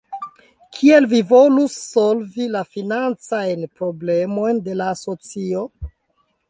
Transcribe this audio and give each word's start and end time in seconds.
Kiel 0.77 1.07
vi 1.11 1.19
volus 1.31 1.75
solvi 1.89 2.49
la 2.57 2.65
financajn 2.77 3.69
problemojn 3.83 4.67
de 4.71 4.79
la 4.81 4.91
asocio? 4.97 5.67